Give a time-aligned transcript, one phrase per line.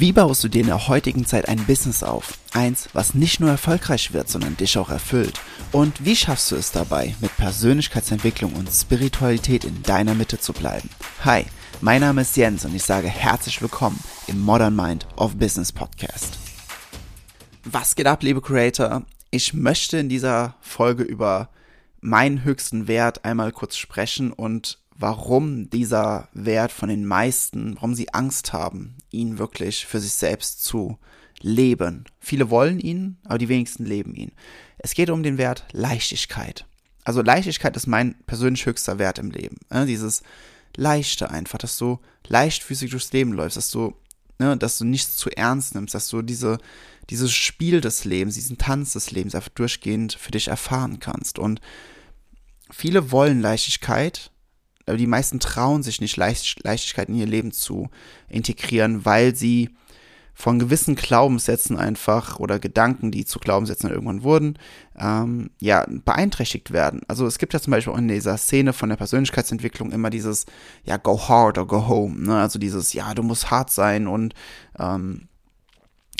[0.00, 2.38] Wie baust du dir in der heutigen Zeit ein Business auf?
[2.54, 5.38] Eins, was nicht nur erfolgreich wird, sondern dich auch erfüllt.
[5.72, 10.88] Und wie schaffst du es dabei, mit Persönlichkeitsentwicklung und Spiritualität in deiner Mitte zu bleiben?
[11.22, 11.44] Hi,
[11.82, 16.38] mein Name ist Jens und ich sage herzlich willkommen im Modern Mind of Business Podcast.
[17.64, 19.02] Was geht ab, liebe Creator?
[19.30, 21.50] Ich möchte in dieser Folge über
[22.00, 28.12] meinen höchsten Wert einmal kurz sprechen und warum dieser Wert von den meisten, warum sie
[28.12, 30.98] Angst haben, ihn wirklich für sich selbst zu
[31.40, 32.04] leben.
[32.20, 34.32] Viele wollen ihn, aber die wenigsten leben ihn.
[34.78, 36.66] Es geht um den Wert Leichtigkeit.
[37.02, 39.56] Also Leichtigkeit ist mein persönlich höchster Wert im Leben.
[39.70, 39.86] Ne?
[39.86, 40.22] Dieses
[40.76, 43.94] Leichte einfach, dass du leichtfüßig durchs Leben läufst, dass du,
[44.38, 46.58] ne, dass du nichts zu ernst nimmst, dass du diese,
[47.08, 51.38] dieses Spiel des Lebens, diesen Tanz des Lebens einfach durchgehend für dich erfahren kannst.
[51.38, 51.62] Und
[52.70, 54.29] viele wollen Leichtigkeit,
[54.90, 57.88] aber die meisten trauen sich nicht, Leicht, Leichtigkeit in ihr Leben zu
[58.28, 59.70] integrieren, weil sie
[60.40, 64.58] von gewissen Glaubenssätzen einfach oder Gedanken, die zu Glaubenssätzen irgendwann wurden,
[64.98, 67.02] ähm, ja, beeinträchtigt werden.
[67.08, 70.46] Also es gibt ja zum Beispiel auch in dieser Szene von der Persönlichkeitsentwicklung immer dieses,
[70.84, 72.40] ja, go hard or go home, ne?
[72.40, 74.34] Also dieses, ja, du musst hart sein und
[74.78, 75.28] ähm,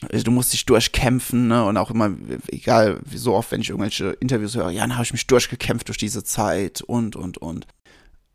[0.08, 1.64] du musst dich durchkämpfen, ne?
[1.64, 2.10] Und auch immer,
[2.48, 5.88] egal, wie so oft, wenn ich irgendwelche Interviews höre, ja, dann habe ich mich durchgekämpft
[5.88, 7.66] durch diese Zeit und, und, und.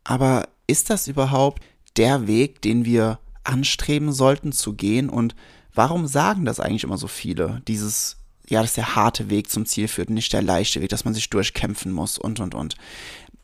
[0.08, 1.64] Aber ist das überhaupt
[1.96, 5.10] der Weg, den wir anstreben sollten zu gehen?
[5.10, 5.34] Und
[5.74, 7.60] warum sagen das eigentlich immer so viele?
[7.66, 8.16] Dieses,
[8.48, 11.28] ja, dass der harte Weg zum Ziel führt, nicht der leichte Weg, dass man sich
[11.28, 12.76] durchkämpfen muss und, und, und.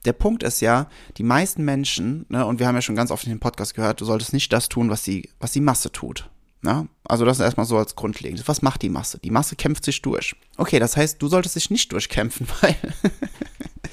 [0.04, 3.24] Der Punkt ist ja, die meisten Menschen, ne, und wir haben ja schon ganz oft
[3.24, 6.30] in dem Podcast gehört, du solltest nicht das tun, was die, was die Masse tut.
[6.60, 6.88] Ne?
[7.04, 8.46] Also das ist erstmal so als grundlegend.
[8.46, 9.18] Was macht die Masse?
[9.18, 10.36] Die Masse kämpft sich durch.
[10.56, 12.76] Okay, das heißt, du solltest dich nicht durchkämpfen, weil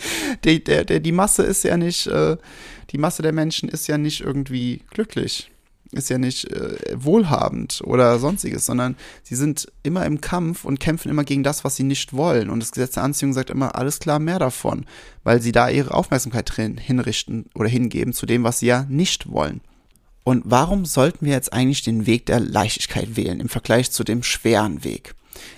[0.43, 2.37] die, der, der, die Masse ist ja nicht, äh,
[2.91, 5.51] die Masse der Menschen ist ja nicht irgendwie glücklich,
[5.91, 11.09] ist ja nicht äh, wohlhabend oder sonstiges, sondern sie sind immer im Kampf und kämpfen
[11.09, 12.49] immer gegen das, was sie nicht wollen.
[12.49, 14.85] Und das Gesetz der Anziehung sagt immer, alles klar, mehr davon,
[15.23, 19.31] weil sie da ihre Aufmerksamkeit drin hinrichten oder hingeben zu dem, was sie ja nicht
[19.31, 19.61] wollen.
[20.23, 24.21] Und warum sollten wir jetzt eigentlich den Weg der Leichtigkeit wählen im Vergleich zu dem
[24.21, 25.15] schweren Weg?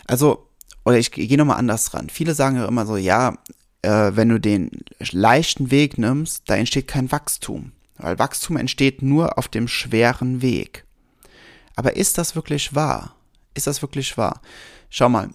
[0.07, 0.47] Also,
[0.85, 2.09] oder ich gehe nochmal anders ran.
[2.09, 3.37] Viele sagen ja immer so, ja,
[3.81, 4.71] äh, wenn du den
[5.11, 7.71] leichten Weg nimmst, da entsteht kein Wachstum.
[7.97, 10.85] Weil Wachstum entsteht nur auf dem schweren Weg.
[11.75, 13.15] Aber ist das wirklich wahr?
[13.53, 14.41] Ist das wirklich wahr?
[14.89, 15.29] Schau mal,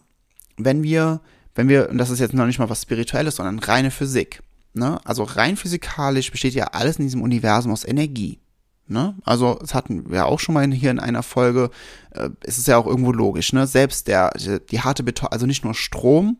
[0.56, 1.20] wenn wir,
[1.54, 4.42] wenn wir, und das ist jetzt noch nicht mal was Spirituelles, sondern reine Physik.
[4.74, 5.00] Ne?
[5.04, 8.40] Also rein physikalisch besteht ja alles in diesem Universum aus Energie.
[8.88, 9.16] Ne?
[9.24, 11.70] Also, das hatten wir auch schon mal hier in einer Folge.
[12.10, 13.66] Äh, es ist ja auch irgendwo logisch, ne?
[13.66, 14.30] Selbst der,
[14.70, 16.38] die harte Beton, also nicht nur Strom,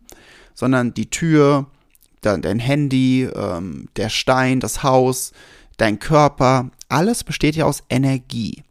[0.54, 1.66] sondern die Tür,
[2.20, 5.32] dein Handy, ähm, der Stein, das Haus,
[5.76, 8.62] dein Körper, alles besteht ja aus Energie.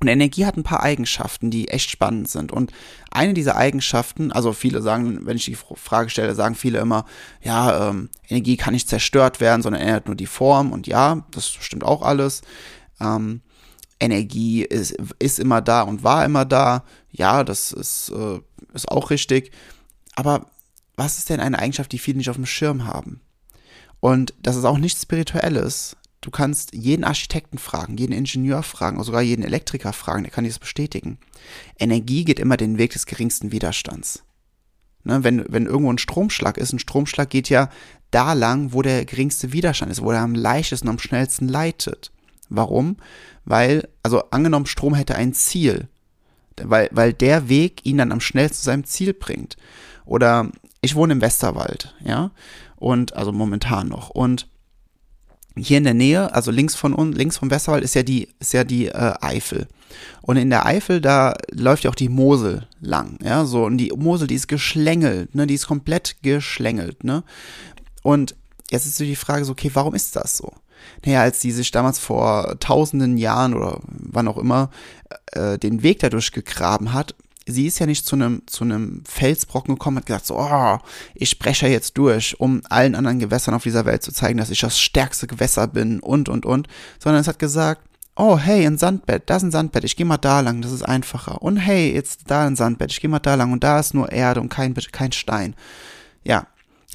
[0.00, 2.52] Und Energie hat ein paar Eigenschaften, die echt spannend sind.
[2.52, 2.70] Und
[3.10, 7.06] eine dieser Eigenschaften, also viele sagen, wenn ich die Frage stelle, sagen viele immer,
[7.42, 10.72] ja, ähm, Energie kann nicht zerstört werden, sondern ändert nur die Form.
[10.72, 12.42] Und ja, das stimmt auch alles.
[13.00, 13.40] Ähm,
[13.98, 16.84] Energie ist, ist immer da und war immer da.
[17.10, 18.40] Ja, das ist, äh,
[18.74, 19.50] ist auch richtig.
[20.14, 20.46] Aber
[20.96, 23.20] was ist denn eine Eigenschaft, die viele nicht auf dem Schirm haben?
[24.00, 25.96] Und das ist auch nichts Spirituelles.
[26.20, 30.44] Du kannst jeden Architekten fragen, jeden Ingenieur fragen, oder sogar jeden Elektriker fragen, der kann
[30.44, 31.18] dir das bestätigen.
[31.78, 34.24] Energie geht immer den Weg des geringsten Widerstands.
[35.04, 37.70] Ne, wenn, wenn irgendwo ein Stromschlag ist, ein Stromschlag geht ja
[38.10, 42.10] da lang, wo der geringste Widerstand ist, wo er am leichtesten, am schnellsten leitet.
[42.48, 42.96] Warum?
[43.44, 45.88] Weil, also angenommen, Strom hätte ein Ziel,
[46.60, 49.56] weil, weil der Weg ihn dann am schnellsten zu seinem Ziel bringt.
[50.04, 50.50] Oder
[50.80, 52.30] ich wohne im Westerwald, ja,
[52.76, 54.10] und also momentan noch.
[54.10, 54.48] Und
[55.56, 58.52] hier in der Nähe, also links von uns, links vom Westerwald ist ja die, ist
[58.52, 59.66] ja die äh, Eifel.
[60.20, 63.64] Und in der Eifel, da läuft ja auch die Mosel lang, ja, so.
[63.64, 67.24] Und die Mosel, die ist geschlängelt, ne, die ist komplett geschlängelt, ne.
[68.02, 68.34] Und
[68.70, 70.52] jetzt ist so die Frage so, okay, warum ist das so?
[71.04, 74.70] Naja, als die sich damals vor tausenden Jahren oder wann auch immer
[75.32, 77.14] äh, den Weg dadurch gegraben hat,
[77.46, 80.78] sie ist ja nicht zu einem zu einem Felsbrocken gekommen und hat gesagt, so, oh,
[81.14, 84.60] ich spreche jetzt durch, um allen anderen Gewässern auf dieser Welt zu zeigen, dass ich
[84.60, 87.82] das stärkste Gewässer bin und und und, sondern es hat gesagt,
[88.16, 90.82] oh, hey, ein Sandbett, da ist ein Sandbett, ich gehe mal da lang, das ist
[90.82, 91.42] einfacher.
[91.42, 94.10] Und hey, jetzt da ein Sandbett, ich gehe mal da lang und da ist nur
[94.10, 95.54] Erde und kein, kein Stein.
[96.24, 96.46] Ja,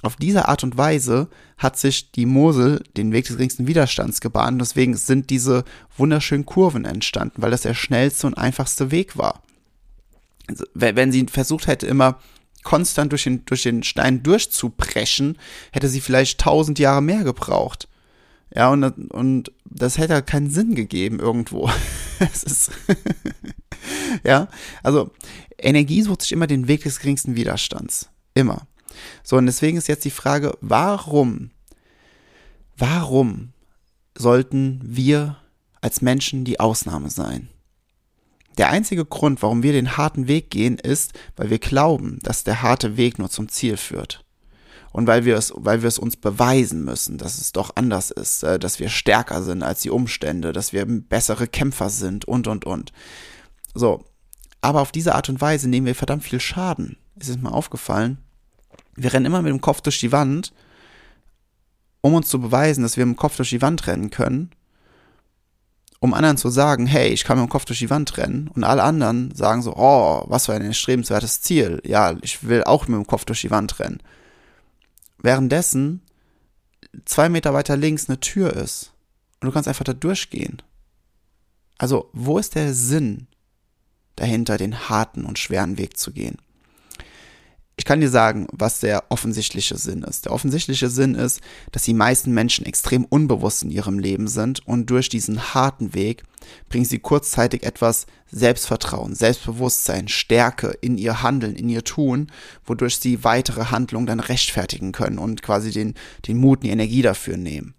[0.01, 4.59] auf diese Art und Weise hat sich die Mosel den Weg des geringsten Widerstands gebahnt.
[4.59, 5.63] Deswegen sind diese
[5.95, 9.43] wunderschönen Kurven entstanden, weil das der schnellste und einfachste Weg war.
[10.51, 12.19] Also, wenn sie versucht hätte, immer
[12.63, 15.37] konstant durch den, durch den Stein durchzubrechen,
[15.71, 17.87] hätte sie vielleicht tausend Jahre mehr gebraucht.
[18.53, 21.69] Ja, und, und das hätte halt keinen Sinn gegeben irgendwo.
[22.19, 22.71] ist
[24.23, 24.47] ja,
[24.83, 25.11] also
[25.57, 28.09] Energie sucht sich immer den Weg des geringsten Widerstands.
[28.33, 28.67] Immer.
[29.23, 31.51] So, und deswegen ist jetzt die Frage, warum,
[32.77, 33.53] warum
[34.17, 35.37] sollten wir
[35.79, 37.47] als Menschen die Ausnahme sein?
[38.57, 42.61] Der einzige Grund, warum wir den harten Weg gehen, ist, weil wir glauben, dass der
[42.61, 44.25] harte Weg nur zum Ziel führt.
[44.91, 48.43] Und weil wir es, weil wir es uns beweisen müssen, dass es doch anders ist,
[48.43, 52.65] äh, dass wir stärker sind als die Umstände, dass wir bessere Kämpfer sind und, und,
[52.65, 52.91] und.
[53.73, 54.03] So.
[54.59, 56.97] Aber auf diese Art und Weise nehmen wir verdammt viel Schaden.
[57.15, 58.17] Ist es mir aufgefallen?
[58.95, 60.53] Wir rennen immer mit dem Kopf durch die Wand,
[62.01, 64.51] um uns zu beweisen, dass wir mit dem Kopf durch die Wand rennen können
[66.03, 68.63] um anderen zu sagen, hey, ich kann mit dem Kopf durch die Wand rennen und
[68.63, 71.79] alle anderen sagen so, oh, was für ein erstrebenswertes Ziel.
[71.85, 74.01] Ja, ich will auch mit dem Kopf durch die Wand rennen.
[75.19, 76.01] Währenddessen
[77.05, 78.93] zwei Meter weiter links eine Tür ist
[79.39, 80.63] und du kannst einfach da durchgehen.
[81.77, 83.27] Also, wo ist der Sinn
[84.15, 86.37] dahinter, den harten und schweren Weg zu gehen?
[87.81, 90.25] Ich kann dir sagen, was der offensichtliche Sinn ist.
[90.25, 91.41] Der offensichtliche Sinn ist,
[91.71, 96.21] dass die meisten Menschen extrem unbewusst in ihrem Leben sind und durch diesen harten Weg
[96.69, 102.27] bringen sie kurzzeitig etwas Selbstvertrauen, Selbstbewusstsein, Stärke in ihr Handeln, in ihr Tun,
[102.67, 105.95] wodurch sie weitere Handlungen dann rechtfertigen können und quasi den,
[106.27, 107.73] den Mut und die Energie dafür nehmen.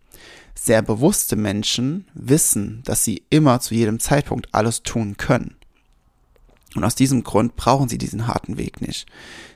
[0.57, 5.55] Sehr bewusste Menschen wissen, dass sie immer zu jedem Zeitpunkt alles tun können.
[6.75, 9.07] Und aus diesem Grund brauchen sie diesen harten Weg nicht.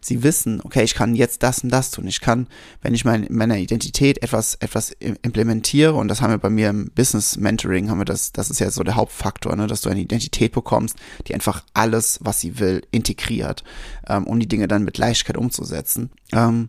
[0.01, 2.07] Sie wissen, okay, ich kann jetzt das und das tun.
[2.07, 2.47] Ich kann,
[2.83, 6.69] wenn ich mein, in meiner Identität etwas, etwas implementiere, und das haben wir bei mir
[6.69, 9.89] im Business Mentoring, haben wir das, das ist ja so der Hauptfaktor, ne, dass du
[9.89, 10.97] eine Identität bekommst,
[11.27, 13.65] die einfach alles, was sie will, integriert,
[14.09, 16.11] ähm, um die Dinge dann mit Leichtigkeit umzusetzen.
[16.33, 16.69] Ähm,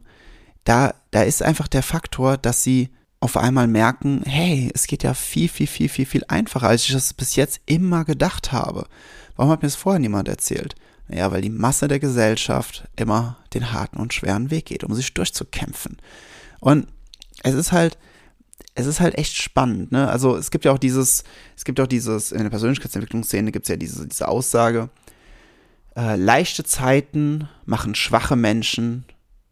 [0.63, 2.89] da, da ist einfach der Faktor, dass sie
[3.19, 6.93] auf einmal merken, hey, es geht ja viel, viel, viel, viel, viel einfacher, als ich
[6.93, 8.87] das bis jetzt immer gedacht habe.
[9.37, 10.75] Warum hat mir das vorher niemand erzählt?
[11.07, 15.13] Naja, weil die Masse der Gesellschaft immer den harten und schweren Weg geht, um sich
[15.13, 15.97] durchzukämpfen.
[16.59, 16.87] Und
[17.43, 17.97] es ist halt,
[18.75, 20.09] es ist halt echt spannend, ne?
[20.09, 21.23] Also es gibt ja auch dieses,
[21.55, 24.89] es gibt auch dieses, in der Persönlichkeitsentwicklungsszene gibt es ja diese, diese Aussage,
[25.95, 29.05] äh, leichte Zeiten machen schwache Menschen,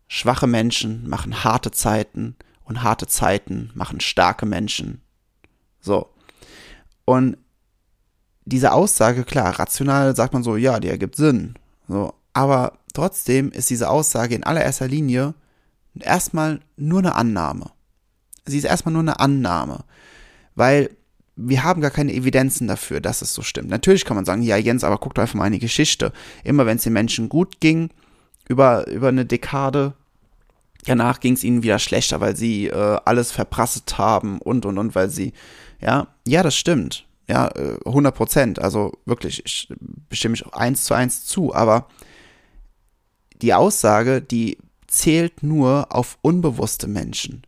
[0.08, 2.36] schwache Menschen machen harte Zeiten
[2.66, 5.02] und harte Zeiten machen starke Menschen.
[5.80, 6.10] So.
[7.06, 7.38] Und
[8.46, 11.56] diese Aussage, klar, rational sagt man so, ja, die ergibt Sinn.
[11.88, 15.34] So, aber trotzdem ist diese Aussage in allererster Linie
[16.00, 17.72] erstmal nur eine Annahme.
[18.46, 19.84] Sie ist erstmal nur eine Annahme,
[20.54, 20.92] weil
[21.36, 23.70] wir haben gar keine Evidenzen dafür, dass es so stimmt.
[23.70, 26.14] Natürlich kann man sagen, ja, Jens, aber guck doch einfach mal eine Geschichte.
[26.44, 27.90] Immer wenn es den Menschen gut ging,
[28.48, 29.94] über, über eine Dekade,
[30.86, 34.96] danach ging es ihnen wieder schlechter, weil sie äh, alles verprasset haben und und und,
[34.96, 35.34] weil sie,
[35.82, 37.06] ja, ja, das stimmt.
[37.27, 38.60] Ja, 100 äh, Prozent.
[38.60, 39.68] Also wirklich, ich
[40.10, 41.54] bestimme ich eins zu eins zu.
[41.54, 41.88] Aber
[43.42, 44.57] die Aussage, die
[44.88, 47.42] zählt nur auf unbewusste Menschen.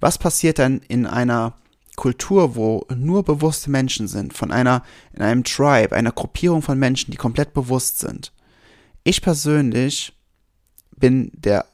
[0.00, 1.54] Was passiert dann in einer
[1.96, 4.82] Kultur, wo nur bewusste Menschen sind, von einer,
[5.14, 8.32] in einem Tribe, einer Gruppierung von Menschen, die komplett bewusst sind?
[9.02, 10.12] Ich persönlich
[10.96, 11.64] bin der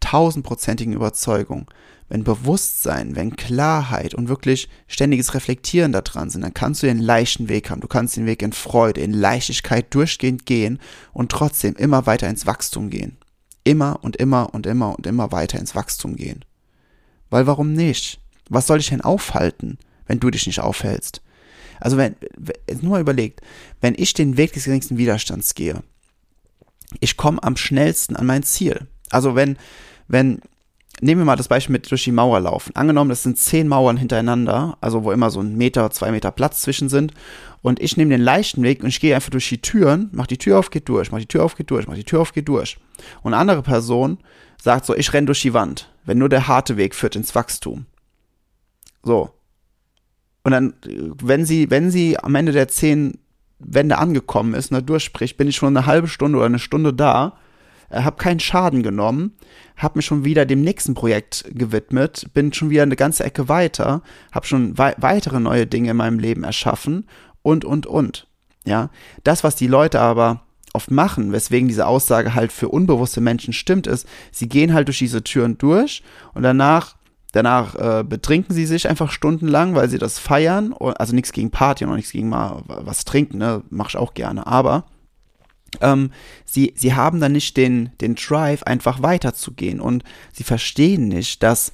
[0.00, 1.70] tausendprozentigen Überzeugung,
[2.08, 7.00] wenn Bewusstsein, wenn Klarheit und wirklich ständiges Reflektieren da dran sind, dann kannst du den
[7.00, 7.80] leichten Weg haben.
[7.80, 10.78] Du kannst den Weg in Freude, in Leichtigkeit durchgehend gehen
[11.12, 13.16] und trotzdem immer weiter ins Wachstum gehen.
[13.64, 16.44] Immer und immer und immer und immer weiter ins Wachstum gehen.
[17.30, 18.20] Weil warum nicht?
[18.48, 21.22] Was soll dich denn aufhalten, wenn du dich nicht aufhältst?
[21.80, 22.14] Also wenn,
[22.80, 23.40] nur mal überlegt,
[23.80, 25.82] wenn ich den Weg des geringsten Widerstands gehe,
[27.00, 28.86] ich komme am schnellsten an mein Ziel.
[29.10, 29.58] Also wenn,
[30.06, 30.40] wenn,
[31.00, 32.74] nehmen wir mal das Beispiel mit durch die Mauer laufen.
[32.74, 36.62] Angenommen, das sind zehn Mauern hintereinander, also wo immer so ein Meter, zwei Meter Platz
[36.62, 37.12] zwischen sind.
[37.62, 40.38] Und ich nehme den leichten Weg und ich gehe einfach durch die Türen, mach die
[40.38, 42.48] Tür auf, geht durch, mach die Tür auf, geht durch, mach die Tür auf, geht
[42.48, 42.78] durch.
[43.22, 44.18] Und eine andere Person
[44.62, 47.86] sagt so, ich renn durch die Wand, wenn nur der harte Weg führt ins Wachstum.
[49.02, 49.30] So.
[50.44, 53.18] Und dann, wenn sie, wenn sie am Ende der zehn
[53.58, 56.94] Wände angekommen ist und da durchspricht, bin ich schon eine halbe Stunde oder eine Stunde
[56.94, 57.38] da
[57.90, 59.32] äh, habe keinen Schaden genommen,
[59.76, 64.02] habe mich schon wieder dem nächsten Projekt gewidmet, bin schon wieder eine ganze Ecke weiter,
[64.32, 67.06] habe schon wei weitere neue Dinge in meinem Leben erschaffen
[67.42, 68.26] und, und, und.
[68.64, 68.90] Ja,
[69.22, 73.86] das, was die Leute aber oft machen, weswegen diese Aussage halt für unbewusste Menschen stimmt,
[73.86, 76.02] ist, sie gehen halt durch diese Türen durch
[76.34, 76.96] und danach
[77.36, 80.74] Danach äh, betrinken sie sich einfach stundenlang, weil sie das feiern.
[80.78, 83.62] Also nichts gegen Party und auch nichts gegen mal was trinken, ne?
[83.68, 84.46] Mach ich auch gerne.
[84.46, 84.86] Aber
[85.80, 86.10] ähm,
[86.44, 91.72] sie, sie haben dann nicht den, den Drive, einfach weiterzugehen und sie verstehen nicht, dass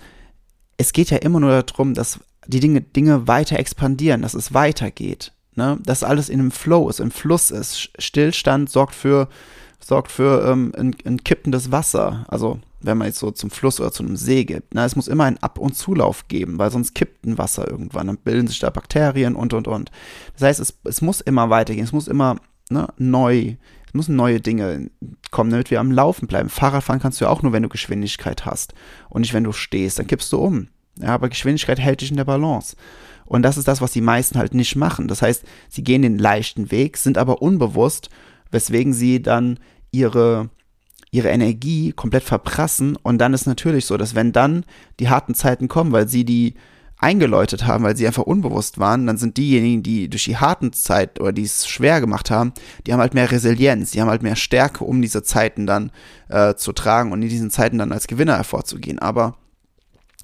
[0.76, 5.32] es geht ja immer nur darum, dass die Dinge, Dinge weiter expandieren, dass es weitergeht.
[5.54, 5.78] Ne?
[5.84, 7.90] Dass alles in einem Flow ist, im Fluss ist.
[7.98, 9.28] Stillstand sorgt für,
[9.80, 12.24] sorgt für ähm, ein, ein kippendes Wasser.
[12.28, 14.74] Also wenn man jetzt so zum Fluss oder zu einem See gibt.
[14.74, 18.08] Na, es muss immer einen Ab- und Zulauf geben, weil sonst kippt ein Wasser irgendwann.
[18.08, 19.90] Dann bilden sich da Bakterien und, und, und.
[20.34, 21.84] Das heißt, es, es muss immer weitergehen.
[21.84, 22.36] Es muss immer
[22.70, 23.54] ne, neu,
[23.92, 24.90] es müssen neue Dinge
[25.30, 26.48] kommen, damit wir am Laufen bleiben.
[26.48, 28.72] Fahrradfahren kannst du ja auch nur, wenn du Geschwindigkeit hast
[29.10, 29.98] und nicht, wenn du stehst.
[29.98, 30.68] Dann kippst du um.
[30.98, 32.74] Ja, aber Geschwindigkeit hält dich in der Balance.
[33.26, 35.08] Und das ist das, was die meisten halt nicht machen.
[35.08, 38.08] Das heißt, sie gehen den leichten Weg, sind aber unbewusst,
[38.50, 39.58] weswegen sie dann
[39.90, 40.48] ihre,
[41.10, 42.96] ihre Energie komplett verprassen.
[42.96, 44.64] Und dann ist natürlich so, dass wenn dann
[45.00, 46.54] die harten Zeiten kommen, weil sie die
[47.02, 51.20] eingeläutet haben, weil sie einfach unbewusst waren, dann sind diejenigen, die durch die harten Zeit
[51.20, 52.52] oder die es schwer gemacht haben,
[52.86, 55.90] die haben halt mehr Resilienz, die haben halt mehr Stärke, um diese Zeiten dann
[56.28, 59.00] äh, zu tragen und in diesen Zeiten dann als Gewinner hervorzugehen.
[59.00, 59.36] Aber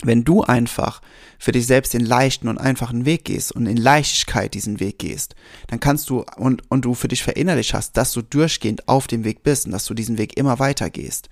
[0.03, 1.03] wenn du einfach
[1.39, 5.35] für dich selbst den leichten und einfachen Weg gehst und in Leichtigkeit diesen Weg gehst,
[5.67, 9.25] dann kannst du und, und du für dich verinnerlicht hast, dass du durchgehend auf dem
[9.25, 11.29] Weg bist und dass du diesen Weg immer weiter gehst,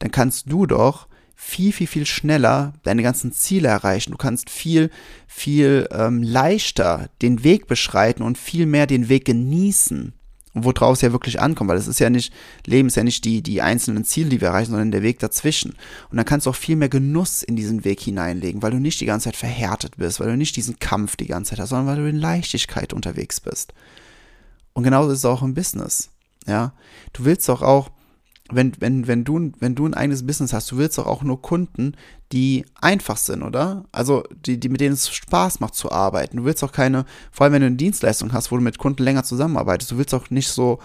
[0.00, 1.06] dann kannst du doch
[1.40, 4.10] viel, viel, viel schneller deine ganzen Ziele erreichen.
[4.10, 4.90] Du kannst viel,
[5.28, 10.12] viel ähm, leichter den Weg beschreiten und viel mehr den Weg genießen
[10.54, 12.32] worauf es ja wirklich ankommt, weil es ist ja nicht,
[12.66, 15.76] Leben ist ja nicht die, die einzelnen Ziele, die wir erreichen, sondern der Weg dazwischen.
[16.10, 19.00] Und dann kannst du auch viel mehr Genuss in diesen Weg hineinlegen, weil du nicht
[19.00, 21.86] die ganze Zeit verhärtet bist, weil du nicht diesen Kampf die ganze Zeit hast, sondern
[21.86, 23.72] weil du in Leichtigkeit unterwegs bist.
[24.72, 26.10] Und genauso ist es auch im Business.
[26.48, 26.72] Ja,
[27.12, 27.90] du willst doch auch,
[28.50, 31.42] wenn, wenn, wenn, du, wenn du ein eigenes Business hast, du willst doch auch nur
[31.42, 31.92] Kunden,
[32.32, 33.84] die einfach sind, oder?
[33.92, 36.38] Also, die, die, mit denen es Spaß macht zu arbeiten.
[36.38, 39.02] Du willst auch keine, vor allem wenn du eine Dienstleistung hast, wo du mit Kunden
[39.02, 40.78] länger zusammenarbeitest, du willst auch nicht so,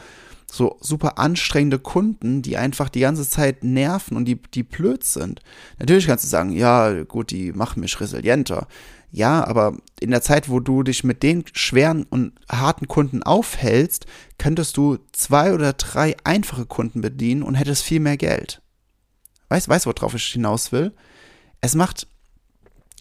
[0.53, 5.41] so super anstrengende Kunden, die einfach die ganze Zeit nerven und die, die blöd sind.
[5.79, 8.67] Natürlich kannst du sagen, ja, gut, die machen mich resilienter.
[9.12, 14.05] Ja, aber in der Zeit, wo du dich mit den schweren und harten Kunden aufhältst,
[14.38, 18.62] könntest du zwei oder drei einfache Kunden bedienen und hättest viel mehr Geld.
[19.50, 20.93] Weißt, du, worauf ich hinaus will?
[21.62, 22.07] Es macht,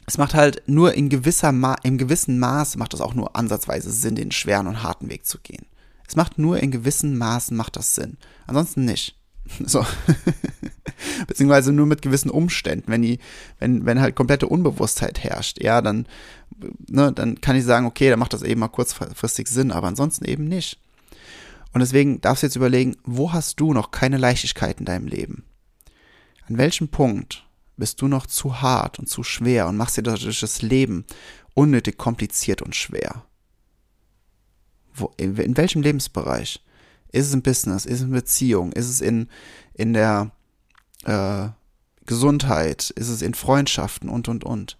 [0.06, 3.90] es macht halt nur in gewisser Ma im gewissen Maß macht es auch nur ansatzweise
[3.90, 5.66] Sinn, den schweren und harten Weg zu gehen.
[6.12, 8.18] Es macht nur in gewissen Maßen macht das Sinn.
[8.46, 9.18] Ansonsten nicht.
[9.66, 9.84] So.
[11.26, 12.84] Beziehungsweise nur mit gewissen Umständen.
[12.86, 13.18] Wenn die,
[13.58, 16.06] wenn, wenn halt komplette Unbewusstheit herrscht, ja, dann,
[16.86, 20.26] ne, dann kann ich sagen, okay, dann macht das eben mal kurzfristig Sinn, aber ansonsten
[20.26, 20.78] eben nicht.
[21.72, 25.44] Und deswegen darfst du jetzt überlegen, wo hast du noch keine Leichtigkeit in deinem Leben?
[26.46, 27.46] An welchem Punkt
[27.78, 31.06] bist du noch zu hart und zu schwer und machst dir dadurch das Leben
[31.54, 33.24] unnötig kompliziert und schwer?
[34.94, 36.62] Wo, in, welchem Lebensbereich?
[37.10, 37.84] Ist es im Business?
[37.84, 38.72] Ist es in Beziehung?
[38.72, 39.28] Ist es in,
[39.74, 40.30] in der
[41.04, 41.48] äh,
[42.06, 42.90] Gesundheit?
[42.90, 44.78] Ist es in Freundschaften und, und, und?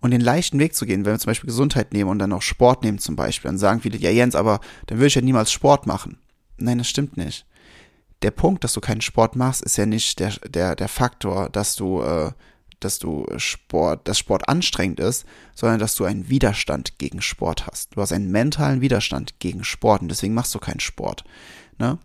[0.00, 2.42] Und den leichten Weg zu gehen, wenn wir zum Beispiel Gesundheit nehmen und dann auch
[2.42, 5.52] Sport nehmen zum Beispiel, dann sagen viele, ja Jens, aber dann würde ich ja niemals
[5.52, 6.18] Sport machen.
[6.56, 7.46] Nein, das stimmt nicht.
[8.22, 11.76] Der Punkt, dass du keinen Sport machst, ist ja nicht der, der, der Faktor, dass
[11.76, 12.32] du äh,
[12.80, 17.94] dass du Sport, dass Sport anstrengend ist, sondern dass du einen Widerstand gegen Sport hast.
[17.94, 21.24] Du hast einen mentalen Widerstand gegen Sport und deswegen machst du keinen Sport.
[21.78, 21.98] Ne?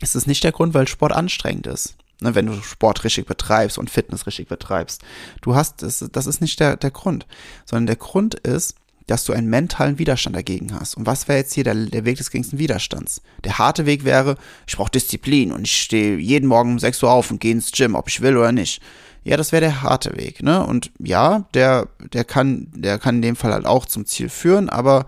[0.00, 1.96] Es ist nicht der Grund, weil Sport anstrengend ist.
[2.20, 5.02] Ne, wenn du Sport richtig betreibst und Fitness richtig betreibst.
[5.40, 7.26] Du hast, das, das ist nicht der, der Grund,
[7.64, 8.76] sondern der Grund ist,
[9.08, 10.96] dass du einen mentalen Widerstand dagegen hast.
[10.96, 13.22] Und was wäre jetzt hier der, der Weg des geringsten Widerstands?
[13.42, 14.36] Der harte Weg wäre,
[14.68, 17.72] ich brauche Disziplin und ich stehe jeden Morgen um 6 Uhr auf und gehe ins
[17.72, 18.80] Gym, ob ich will oder nicht
[19.24, 20.64] ja, das wäre der harte Weg, ne?
[20.66, 24.68] Und ja, der, der kann, der kann in dem Fall halt auch zum Ziel führen,
[24.68, 25.06] aber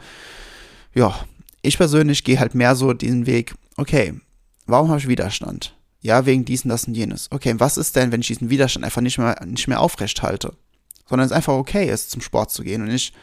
[0.95, 1.19] ja,
[1.63, 4.15] ich persönlich gehe halt mehr so diesen Weg, okay,
[4.67, 5.75] warum habe ich Widerstand?
[6.01, 7.33] Ja, wegen diesen, das und jenes.
[7.33, 10.55] Okay, was ist denn, wenn ich diesen Widerstand einfach nicht mehr, nicht mehr aufrecht halte?
[11.09, 13.15] Sondern es einfach okay ist, zum Sport zu gehen und ich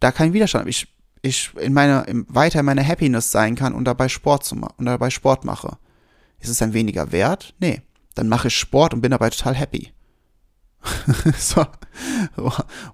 [0.00, 0.70] da keinen Widerstand habe.
[0.70, 0.86] Ich,
[1.22, 5.10] ich in meiner, weiter in meiner Happiness sein kann und dabei Sport zu und dabei
[5.10, 5.78] Sport mache.
[6.38, 7.54] Ist es dann weniger wert?
[7.58, 7.82] Nee.
[8.14, 9.92] Dann mache ich Sport und bin dabei total happy.
[11.38, 11.66] so,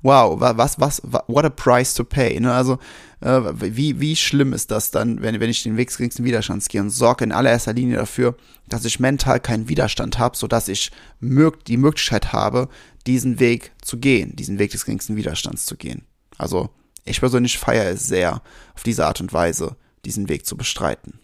[0.02, 2.38] wow, was, was, what a price to pay.
[2.40, 2.52] Ne?
[2.52, 2.78] Also,
[3.20, 6.80] äh, wie, wie schlimm ist das dann, wenn, wenn ich den Weg geringsten Widerstands gehe
[6.80, 8.36] und sorge in allererster Linie dafür,
[8.68, 10.90] dass ich mental keinen Widerstand habe, sodass ich
[11.20, 12.68] mög die Möglichkeit habe,
[13.06, 16.04] diesen Weg zu gehen, diesen Weg des geringsten Widerstands zu gehen.
[16.38, 16.70] Also,
[17.04, 18.42] ich persönlich feiere es sehr,
[18.74, 21.20] auf diese Art und Weise diesen Weg zu bestreiten.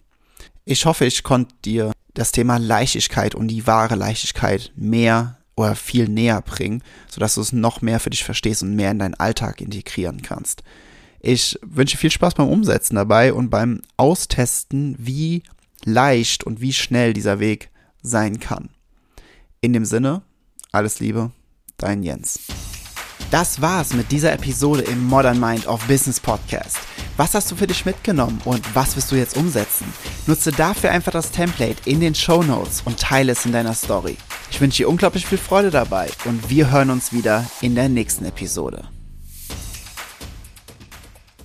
[0.64, 6.08] Ich hoffe, ich konnte dir das Thema Leichtigkeit und die wahre Leichtigkeit mehr oder viel
[6.08, 9.60] näher bringen, sodass du es noch mehr für dich verstehst und mehr in deinen Alltag
[9.60, 10.62] integrieren kannst.
[11.20, 15.42] Ich wünsche viel Spaß beim Umsetzen dabei und beim Austesten, wie
[15.84, 17.70] leicht und wie schnell dieser Weg
[18.02, 18.70] sein kann.
[19.60, 20.22] In dem Sinne,
[20.72, 21.30] alles Liebe,
[21.76, 22.40] dein Jens.
[23.30, 26.78] Das war's mit dieser Episode im Modern Mind of Business Podcast.
[27.16, 29.84] Was hast du für dich mitgenommen und was wirst du jetzt umsetzen?
[30.26, 34.16] Nutze dafür einfach das Template in den Show Notes und teile es in deiner Story.
[34.50, 38.24] Ich wünsche dir unglaublich viel Freude dabei und wir hören uns wieder in der nächsten
[38.24, 38.84] Episode.